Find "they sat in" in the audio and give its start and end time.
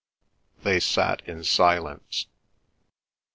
0.63-1.43